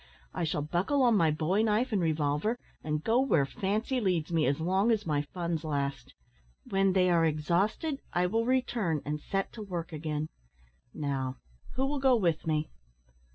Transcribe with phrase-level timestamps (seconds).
[0.33, 4.47] I shall buckle on my bowie knife and revolver, and go where fancy leads me,
[4.47, 6.15] as long as my funds last;
[6.67, 10.29] when they are exhausted, I will return, and set to work again.
[10.91, 11.35] Now,
[11.75, 12.71] who will go with me?"